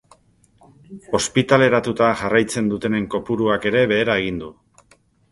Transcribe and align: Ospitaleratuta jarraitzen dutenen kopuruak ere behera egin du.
Ospitaleratuta 1.17 2.07
jarraitzen 2.21 2.71
dutenen 2.71 3.05
kopuruak 3.15 3.67
ere 3.73 3.83
behera 3.93 4.15
egin 4.23 4.41
du. 4.45 4.49